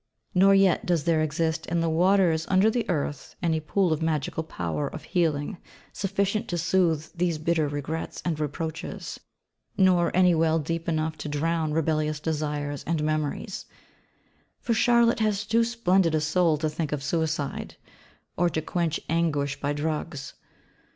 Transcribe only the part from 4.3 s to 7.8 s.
power of healing sufficient to soothe these bitter